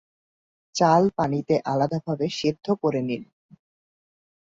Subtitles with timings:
[0.75, 3.23] চাল পানিতে আলাদাভাবে সেদ্ধ করে নিন।